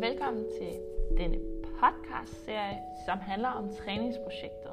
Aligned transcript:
Velkommen 0.00 0.46
til 0.58 0.80
denne 1.18 1.38
podcast-serie, 1.80 2.78
som 3.06 3.18
handler 3.18 3.48
om 3.48 3.68
træningsprojektet. 3.74 4.72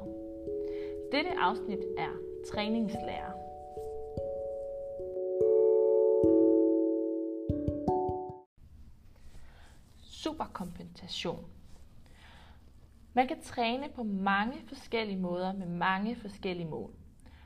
Dette 1.12 1.30
afsnit 1.38 1.78
er 1.98 2.08
træningslærer. 2.52 3.32
Superkompensation. 9.96 11.46
Man 13.14 13.28
kan 13.28 13.42
træne 13.42 13.88
på 13.94 14.02
mange 14.02 14.62
forskellige 14.68 15.18
måder 15.18 15.52
med 15.52 15.66
mange 15.66 16.16
forskellige 16.16 16.68
mål. 16.68 16.90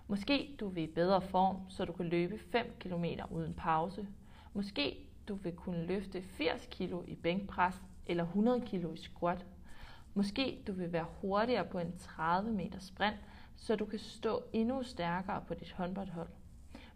Måske 0.09 0.57
du 0.61 0.69
vil 0.69 0.83
i 0.83 0.93
bedre 0.95 1.23
form, 1.23 1.57
så 1.69 1.85
du 1.85 1.93
kan 1.93 2.07
løbe 2.07 2.39
5 2.39 2.67
km 2.81 3.05
uden 3.31 3.55
pause. 3.55 4.09
Måske 4.55 5.12
du 5.29 5.35
vil 5.35 5.53
kunne 5.53 5.87
løfte 5.87 6.23
80 6.23 6.67
kg 6.71 6.95
i 7.07 7.15
bænkpres 7.15 7.83
eller 8.07 8.25
100 8.25 8.61
kg 8.61 8.95
i 8.95 8.97
squat. 8.97 9.47
Måske 10.15 10.63
du 10.67 10.73
vil 10.73 10.93
være 10.93 11.07
hurtigere 11.21 11.65
på 11.65 11.79
en 11.79 11.97
30 11.99 12.53
meter 12.53 12.79
sprint, 12.79 13.17
så 13.57 13.77
du 13.77 13.85
kan 13.85 13.99
stå 13.99 14.43
endnu 14.53 14.83
stærkere 14.83 15.45
på 15.49 15.55
dit 15.55 15.73
håndboldhold. 15.73 16.29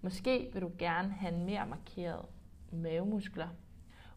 Måske 0.01 0.51
vil 0.53 0.63
du 0.63 0.71
gerne 0.79 1.13
have 1.13 1.35
en 1.35 1.45
mere 1.45 1.67
markeret 1.67 2.27
mavemuskler. 2.73 3.49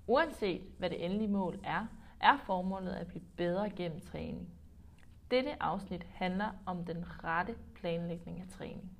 Uanset 0.07 0.61
hvad 0.77 0.89
det 0.89 1.05
endelige 1.05 1.27
mål 1.27 1.59
er, 1.63 1.85
er 2.19 2.37
formålet 2.45 2.91
at 2.91 3.07
blive 3.07 3.23
bedre 3.37 3.69
gennem 3.69 3.99
træning. 3.99 4.49
Dette 5.31 5.63
afsnit 5.63 6.03
handler 6.03 6.51
om 6.65 6.85
den 6.85 7.23
rette 7.23 7.55
planlægning 7.75 8.41
af 8.41 8.47
træning. 8.47 8.98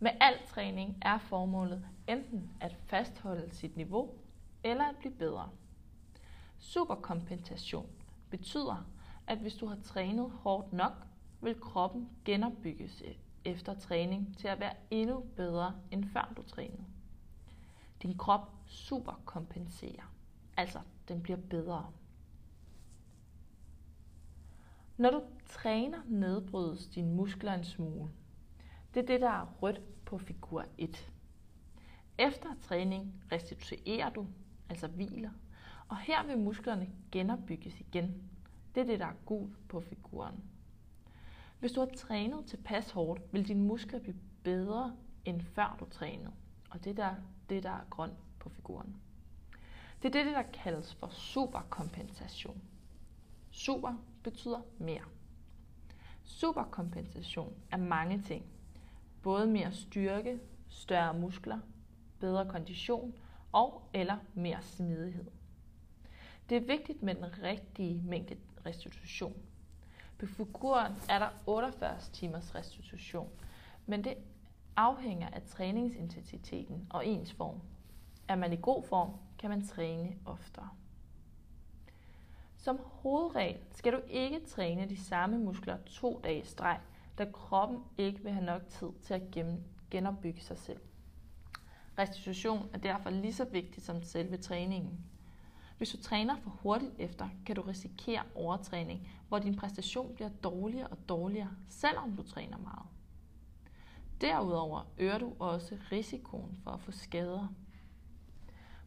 Med 0.00 0.10
al 0.20 0.34
træning 0.46 0.98
er 1.02 1.18
formålet 1.18 1.86
enten 2.08 2.50
at 2.60 2.76
fastholde 2.86 3.54
sit 3.54 3.76
niveau 3.76 4.10
eller 4.64 4.84
at 4.84 4.96
blive 4.96 5.14
bedre. 5.14 5.50
Superkompensation 6.58 7.90
betyder, 8.30 8.86
at 9.26 9.38
hvis 9.38 9.54
du 9.54 9.66
har 9.66 9.78
trænet 9.84 10.30
hårdt 10.30 10.72
nok, 10.72 10.92
vil 11.40 11.60
kroppen 11.60 12.08
genopbygges 12.24 13.02
e-, 13.02 13.16
efter 13.44 13.74
træning 13.74 14.36
til 14.36 14.48
at 14.48 14.60
være 14.60 14.74
endnu 14.90 15.20
bedre 15.36 15.74
end 15.90 16.04
før 16.04 16.32
du 16.36 16.42
trænede. 16.42 16.84
Din 18.02 18.18
krop 18.18 18.52
superkompenserer, 18.66 20.12
altså 20.56 20.78
den 21.08 21.22
bliver 21.22 21.38
bedre. 21.50 21.92
Når 24.96 25.10
du 25.10 25.22
træner, 25.46 25.98
nedbrydes 26.06 26.86
dine 26.86 27.14
muskler 27.14 27.54
en 27.54 27.64
smule. 27.64 28.10
Det 28.94 29.02
er 29.02 29.06
det, 29.06 29.20
der 29.20 29.30
er 29.30 29.46
rødt 29.62 29.97
på 30.08 30.18
figur 30.18 30.64
1. 30.78 31.12
Efter 32.18 32.48
træning 32.62 33.24
restituerer 33.32 34.10
du, 34.10 34.26
altså 34.68 34.86
hviler, 34.86 35.30
og 35.88 35.98
her 35.98 36.26
vil 36.26 36.38
musklerne 36.38 36.88
genopbygges 37.12 37.80
igen. 37.80 38.30
Det 38.74 38.80
er 38.80 38.84
det, 38.84 38.98
der 39.00 39.06
er 39.06 39.14
gul 39.26 39.56
på 39.68 39.80
figuren. 39.80 40.44
Hvis 41.60 41.72
du 41.72 41.80
har 41.80 41.88
trænet 41.96 42.46
tilpas 42.46 42.90
hårdt, 42.90 43.20
vil 43.32 43.48
dine 43.48 43.62
muskler 43.62 43.98
blive 43.98 44.16
bedre 44.42 44.96
end 45.24 45.40
før 45.40 45.76
du 45.80 45.84
trænede. 45.90 46.32
Og 46.70 46.84
det 46.84 46.98
er 46.98 47.14
det, 47.50 47.62
der 47.62 47.70
er 47.70 47.84
grønt 47.90 48.18
på 48.38 48.48
figuren. 48.48 48.96
Det 50.02 50.14
er 50.14 50.24
det, 50.24 50.34
der 50.34 50.42
kaldes 50.42 50.94
for 50.94 51.08
superkompensation. 51.08 52.62
Super 53.50 53.94
betyder 54.22 54.60
mere. 54.78 55.04
Superkompensation 56.24 57.54
er 57.70 57.76
mange 57.76 58.22
ting. 58.22 58.57
Både 59.22 59.46
mere 59.46 59.72
styrke, 59.72 60.40
større 60.68 61.14
muskler, 61.14 61.58
bedre 62.20 62.46
kondition 62.46 63.14
og 63.52 63.88
eller 63.94 64.16
mere 64.34 64.62
smidighed. 64.62 65.30
Det 66.48 66.56
er 66.56 66.66
vigtigt 66.66 67.02
med 67.02 67.14
den 67.14 67.42
rigtige 67.42 68.02
mængde 68.02 68.36
restitution. 68.66 69.36
På 70.18 70.26
figuren 70.26 70.92
er 71.08 71.18
der 71.18 71.28
48 71.46 72.00
timers 72.12 72.54
restitution, 72.54 73.30
men 73.86 74.04
det 74.04 74.14
afhænger 74.76 75.28
af 75.28 75.42
træningsintensiteten 75.42 76.86
og 76.90 77.06
ens 77.06 77.32
form. 77.32 77.60
Er 78.28 78.36
man 78.36 78.52
i 78.52 78.58
god 78.62 78.84
form, 78.84 79.10
kan 79.38 79.50
man 79.50 79.66
træne 79.66 80.16
oftere. 80.24 80.68
Som 82.56 82.78
hovedregel 82.82 83.58
skal 83.70 83.92
du 83.92 84.00
ikke 84.08 84.40
træne 84.46 84.88
de 84.88 85.04
samme 85.04 85.38
muskler 85.38 85.76
to 85.86 86.20
dage 86.24 86.40
i 86.40 86.44
streg, 86.44 86.80
da 87.18 87.30
kroppen 87.32 87.84
ikke 87.98 88.22
vil 88.22 88.32
have 88.32 88.44
nok 88.44 88.68
tid 88.68 88.88
til 89.02 89.14
at 89.14 89.22
genopbygge 89.90 90.40
sig 90.40 90.58
selv. 90.58 90.80
Restitution 91.98 92.70
er 92.72 92.78
derfor 92.78 93.10
lige 93.10 93.34
så 93.34 93.44
vigtig 93.44 93.82
som 93.82 94.02
selve 94.02 94.36
træningen. 94.36 95.04
Hvis 95.78 95.90
du 95.90 96.02
træner 96.02 96.36
for 96.36 96.50
hurtigt 96.50 96.92
efter, 96.98 97.28
kan 97.46 97.56
du 97.56 97.62
risikere 97.62 98.22
overtræning, 98.34 99.08
hvor 99.28 99.38
din 99.38 99.56
præstation 99.56 100.14
bliver 100.14 100.28
dårligere 100.28 100.86
og 100.86 100.98
dårligere, 101.08 101.50
selvom 101.68 102.16
du 102.16 102.22
træner 102.22 102.58
meget. 102.58 102.86
Derudover 104.20 104.86
øger 104.98 105.18
du 105.18 105.32
også 105.38 105.78
risikoen 105.92 106.58
for 106.64 106.70
at 106.70 106.80
få 106.80 106.92
skader. 106.92 107.48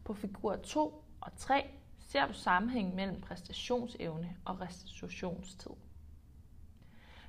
På 0.04 0.14
figur 0.14 0.56
2 0.56 1.04
og 1.20 1.36
3 1.36 1.70
ser 1.98 2.26
du 2.26 2.32
sammenhæng 2.32 2.94
mellem 2.94 3.20
præstationsevne 3.20 4.36
og 4.44 4.60
restitutionstid. 4.60 5.70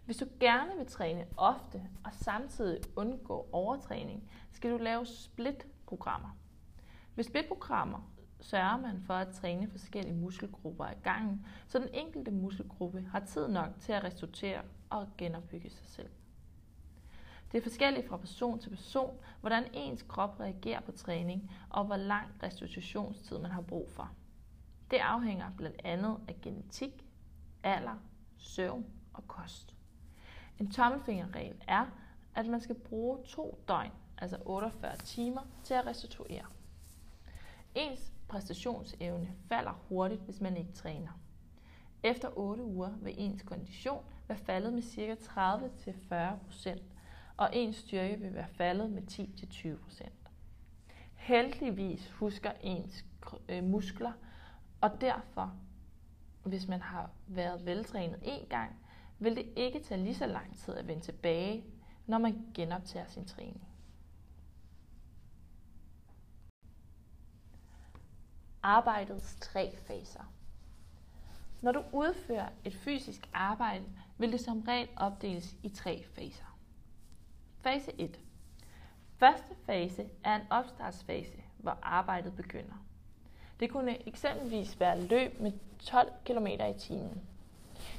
Hvis 0.05 0.17
du 0.17 0.25
gerne 0.39 0.77
vil 0.77 0.85
træne 0.85 1.25
ofte 1.37 1.81
og 2.03 2.13
samtidig 2.13 2.79
undgå 2.95 3.47
overtræning, 3.51 4.31
skal 4.51 4.71
du 4.71 4.77
lave 4.77 5.05
split-programmer. 5.05 6.37
Ved 7.15 7.23
split-programmer 7.23 8.09
sørger 8.39 8.77
man 8.77 9.01
for 9.01 9.13
at 9.13 9.33
træne 9.33 9.69
forskellige 9.69 10.15
muskelgrupper 10.15 10.87
i 10.87 10.95
gangen, 11.03 11.45
så 11.67 11.79
den 11.79 11.89
enkelte 11.93 12.31
muskelgruppe 12.31 13.01
har 13.11 13.19
tid 13.19 13.47
nok 13.47 13.69
til 13.79 13.91
at 13.91 14.03
restituere 14.03 14.61
og 14.89 15.07
genopbygge 15.17 15.69
sig 15.69 15.87
selv. 15.87 16.09
Det 17.51 17.57
er 17.57 17.61
forskelligt 17.63 18.07
fra 18.07 18.17
person 18.17 18.59
til 18.59 18.69
person, 18.69 19.17
hvordan 19.41 19.63
ens 19.73 20.03
krop 20.03 20.39
reagerer 20.39 20.81
på 20.81 20.91
træning 20.91 21.51
og 21.69 21.85
hvor 21.85 21.97
lang 21.97 22.27
restitutionstid 22.43 23.37
man 23.37 23.51
har 23.51 23.61
brug 23.61 23.91
for. 23.91 24.11
Det 24.91 24.97
afhænger 24.97 25.51
blandt 25.57 25.81
andet 25.83 26.17
af 26.27 26.35
genetik, 26.41 27.05
alder, 27.63 27.97
søvn 28.37 28.85
og 29.13 29.27
kost. 29.27 29.75
En 30.63 30.71
tommelfingerregel 30.71 31.55
er, 31.67 31.85
at 32.35 32.45
man 32.45 32.61
skal 32.61 32.75
bruge 32.75 33.23
to 33.25 33.63
døgn, 33.67 33.91
altså 34.17 34.37
48 34.45 34.95
timer, 34.97 35.41
til 35.63 35.73
at 35.73 35.85
restituere. 35.85 36.45
Ens 37.75 38.13
præstationsevne 38.27 39.33
falder 39.47 39.71
hurtigt, 39.89 40.21
hvis 40.21 40.41
man 40.41 40.57
ikke 40.57 40.71
træner. 40.71 41.19
Efter 42.03 42.37
8 42.37 42.63
uger 42.63 42.89
vil 43.01 43.13
ens 43.17 43.41
kondition 43.41 44.03
være 44.27 44.37
faldet 44.37 44.73
med 44.73 44.81
ca. 44.81 45.15
30-40%, 46.75 46.81
og 47.37 47.49
ens 47.53 47.75
styrke 47.75 48.19
vil 48.19 48.33
være 48.33 48.47
faldet 48.47 48.91
med 48.91 49.01
10-20%. 49.11 50.09
Heldigvis 51.13 52.11
husker 52.11 52.51
ens 52.61 53.05
øh, 53.49 53.63
muskler, 53.63 54.11
og 54.81 55.01
derfor, 55.01 55.53
hvis 56.43 56.67
man 56.67 56.81
har 56.81 57.09
været 57.27 57.65
veltrænet 57.65 58.19
en 58.21 58.45
gang, 58.49 58.82
vil 59.23 59.35
det 59.35 59.53
ikke 59.55 59.83
tage 59.83 60.03
lige 60.03 60.15
så 60.15 60.25
lang 60.25 60.57
tid 60.57 60.73
at 60.75 60.87
vende 60.87 61.01
tilbage, 61.01 61.63
når 62.05 62.17
man 62.17 62.45
genoptager 62.53 63.07
sin 63.07 63.25
træning. 63.25 63.67
Arbejdets 68.63 69.35
tre 69.41 69.77
faser. 69.77 70.33
Når 71.61 71.71
du 71.71 71.83
udfører 71.91 72.49
et 72.65 72.73
fysisk 72.75 73.29
arbejde, 73.33 73.85
vil 74.17 74.31
det 74.31 74.39
som 74.39 74.61
regel 74.61 74.89
opdeles 74.95 75.55
i 75.63 75.69
tre 75.69 76.03
faser. 76.03 76.57
Fase 77.61 77.91
1. 78.01 78.19
Første 79.17 79.55
fase 79.65 80.09
er 80.23 80.35
en 80.35 80.47
opstartsfase, 80.49 81.43
hvor 81.57 81.77
arbejdet 81.81 82.35
begynder. 82.35 82.85
Det 83.59 83.69
kunne 83.69 84.07
eksempelvis 84.07 84.79
være 84.79 85.01
løb 85.01 85.39
med 85.39 85.51
12 85.79 86.11
km 86.25 86.47
i 86.47 86.79
timen. 86.79 87.21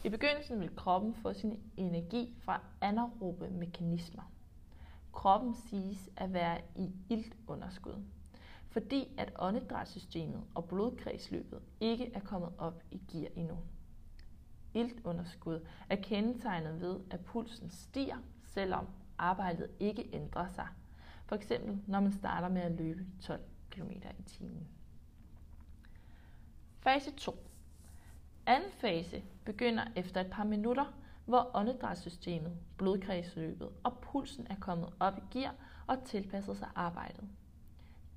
I 0.05 0.09
begyndelsen 0.09 0.61
vil 0.61 0.77
kroppen 0.77 1.15
få 1.15 1.33
sin 1.33 1.61
energi 1.77 2.35
fra 2.39 2.61
anaerobe 2.81 3.51
mekanismer. 3.51 4.33
Kroppen 5.13 5.55
siges 5.55 6.11
at 6.17 6.33
være 6.33 6.61
i 6.77 6.91
iltunderskud, 7.09 8.05
fordi 8.69 9.15
at 9.19 9.33
åndedrætssystemet 9.39 10.45
og 10.55 10.65
blodkredsløbet 10.65 11.63
ikke 11.81 12.11
er 12.15 12.21
kommet 12.21 12.53
op 12.59 12.83
i 12.91 13.01
gear 13.13 13.29
endnu. 13.37 13.59
Iltunderskud 14.75 15.67
er 15.89 15.97
kendetegnet 15.97 16.81
ved, 16.81 17.01
at 17.11 17.21
pulsen 17.21 17.71
stiger, 17.71 18.19
selvom 18.43 18.87
arbejdet 19.19 19.71
ikke 19.81 20.11
ændrer 20.13 20.49
sig. 20.49 20.69
For 21.27 21.37
eksempel 21.37 21.79
når 21.87 22.01
man 22.01 22.13
starter 22.13 22.49
med 22.49 22.63
at 22.63 22.73
løbe 22.73 23.07
12 23.21 23.41
km 23.71 23.91
i 23.91 24.23
timen. 24.27 24.69
Fase 26.81 27.11
2. 27.11 27.54
Anden 28.47 28.71
fase 28.71 29.23
begynder 29.45 29.85
efter 29.97 30.21
et 30.21 30.31
par 30.31 30.45
minutter, 30.45 30.85
hvor 31.25 31.51
åndedrætssystemet, 31.55 32.59
blodkredsløbet 32.79 33.69
og 33.83 33.99
pulsen 33.99 34.47
er 34.51 34.57
kommet 34.61 34.93
op 35.01 35.19
i 35.19 35.39
gear 35.39 35.55
og 35.87 36.05
tilpasset 36.05 36.57
sig 36.57 36.69
arbejdet. 36.75 37.29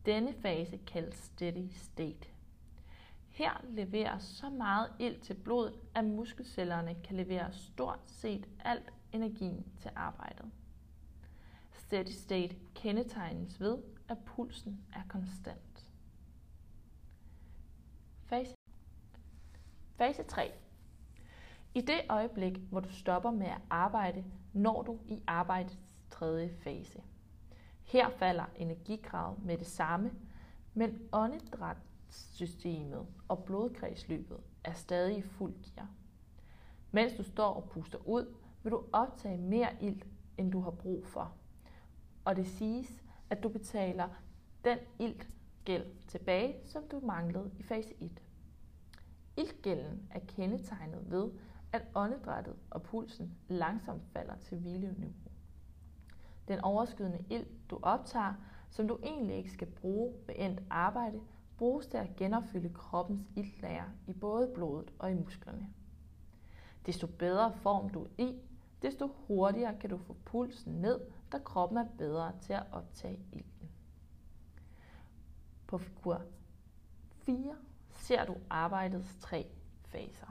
Denne 0.05 0.33
fase 0.33 0.77
kaldes 0.77 1.15
steady 1.15 1.69
state. 1.71 2.27
Her 3.29 3.61
leveres 3.69 4.23
så 4.23 4.49
meget 4.49 4.93
ild 4.99 5.19
til 5.19 5.33
blodet, 5.33 5.79
at 5.95 6.05
muskelcellerne 6.05 6.95
kan 7.03 7.15
levere 7.15 7.53
stort 7.53 7.99
set 8.05 8.47
alt 8.59 8.93
energien 9.11 9.65
til 9.79 9.91
arbejdet. 9.95 10.51
Steady 11.71 12.11
state 12.11 12.55
kendetegnes 12.75 13.59
ved, 13.59 13.77
at 14.07 14.17
pulsen 14.25 14.85
er 14.93 15.01
konstant. 15.09 15.85
Fase, 18.25 18.56
Fase 19.97 20.23
3. 20.23 20.51
I 21.73 21.81
det 21.81 22.01
øjeblik, 22.09 22.57
hvor 22.57 22.79
du 22.79 22.91
stopper 22.91 23.31
med 23.31 23.47
at 23.47 23.61
arbejde, 23.69 24.25
når 24.53 24.81
du 24.81 24.99
i 25.05 25.23
arbejdets 25.27 25.95
tredje 26.09 26.49
fase. 26.49 27.01
Her 27.83 28.09
falder 28.09 28.45
energikravet 28.55 29.45
med 29.45 29.57
det 29.57 29.67
samme, 29.67 30.11
men 30.73 30.99
åndedrætssystemet 31.11 33.07
og 33.27 33.43
blodkredsløbet 33.43 34.37
er 34.63 34.73
stadig 34.73 35.17
i 35.17 35.21
fuld 35.21 35.53
gear. 35.63 35.89
Mens 36.91 37.13
du 37.13 37.23
står 37.23 37.53
og 37.53 37.69
puster 37.69 38.07
ud, 38.07 38.35
vil 38.63 38.71
du 38.71 38.83
optage 38.93 39.37
mere 39.37 39.69
ild, 39.81 40.01
end 40.37 40.51
du 40.51 40.59
har 40.61 40.71
brug 40.71 41.05
for. 41.05 41.33
Og 42.25 42.35
det 42.35 42.47
siges, 42.47 43.03
at 43.29 43.43
du 43.43 43.49
betaler 43.49 44.09
den 44.65 44.77
iltgæld 44.99 45.85
tilbage, 46.07 46.55
som 46.65 46.83
du 46.91 46.99
manglede 46.99 47.51
i 47.59 47.63
fase 47.63 47.93
1. 47.99 48.21
Iltgælden 49.37 50.07
er 50.11 50.19
kendetegnet 50.27 51.11
ved, 51.11 51.31
at 51.71 51.87
åndedrættet 51.95 52.55
og 52.69 52.83
pulsen 52.83 53.37
langsomt 53.47 54.03
falder 54.13 54.35
til 54.35 54.57
hvileniveau. 54.57 55.31
Den 56.47 56.59
overskydende 56.59 57.25
ild, 57.29 57.45
du 57.69 57.79
optager, 57.81 58.33
som 58.69 58.87
du 58.87 58.99
egentlig 59.03 59.35
ikke 59.35 59.51
skal 59.51 59.67
bruge 59.67 60.13
ved 60.27 60.35
endt 60.37 60.61
arbejde, 60.69 61.21
bruges 61.57 61.87
til 61.87 61.97
at 61.97 62.15
genopfylde 62.15 62.69
kroppens 62.73 63.21
iltlager 63.35 63.89
i 64.07 64.13
både 64.13 64.51
blodet 64.55 64.93
og 64.99 65.11
i 65.11 65.13
musklerne. 65.13 65.67
Desto 66.85 67.07
bedre 67.07 67.53
form 67.53 67.89
du 67.89 68.03
er 68.03 68.09
i, 68.17 68.39
desto 68.81 69.07
hurtigere 69.27 69.79
kan 69.79 69.89
du 69.89 69.97
få 69.97 70.15
pulsen 70.25 70.73
ned, 70.73 70.99
da 71.31 71.37
kroppen 71.37 71.77
er 71.77 71.87
bedre 71.97 72.31
til 72.41 72.53
at 72.53 72.63
optage 72.71 73.19
ilten. 73.31 73.69
På 75.67 75.77
figur 75.77 76.21
4 77.09 77.55
ser 78.07 78.25
du 78.25 78.35
arbejdets 78.49 79.15
tre 79.21 79.45
faser. 79.85 80.27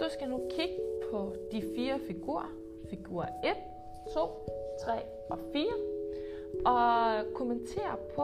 Du 0.00 0.08
skal 0.10 0.28
nu 0.28 0.40
kigge 0.50 0.78
på 1.10 1.34
de 1.52 1.62
fire 1.76 2.00
figurer. 2.06 2.50
Figur 2.90 3.22
1, 3.22 3.56
2, 4.14 4.46
3 4.80 5.02
og 5.30 5.38
4. 5.52 5.66
Og 6.66 7.24
kommentere 7.34 7.96
på 8.16 8.22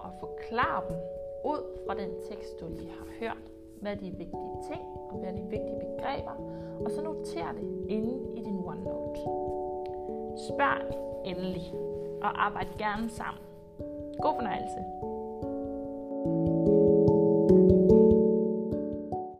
og 0.00 0.12
forklare 0.20 0.88
dem 0.88 0.96
ud 1.44 1.78
fra 1.86 1.94
den 1.94 2.10
tekst, 2.28 2.60
du 2.60 2.68
lige 2.68 2.90
har 2.90 3.06
hørt. 3.20 3.55
Hvad 3.86 3.94
er 3.94 4.00
de 4.00 4.10
vigtige 4.10 4.56
ting 4.70 4.82
og 5.10 5.18
hvad 5.18 5.28
er 5.30 5.36
de 5.36 5.42
vigtige 5.42 5.80
begreber. 5.80 6.34
Og 6.84 6.90
så 6.90 7.02
noter 7.02 7.52
det 7.52 7.86
inde 7.88 8.38
i 8.38 8.42
din 8.42 8.58
OneNote. 8.66 9.20
Spørg 10.48 10.80
endelig 11.24 11.72
og 12.22 12.46
arbejd 12.46 12.66
gerne 12.78 13.10
sammen. 13.10 13.42
God 14.22 14.34
fornøjelse. 14.34 14.80